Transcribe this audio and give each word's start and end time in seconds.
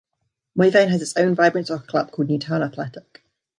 Moyvane 0.57 0.87
has 0.89 1.03
its 1.03 1.15
own 1.15 1.35
vibrant 1.35 1.67
soccer 1.67 1.85
club 1.85 2.09
called 2.11 2.27
Newtown 2.29 2.63
Athletic. 2.63 3.23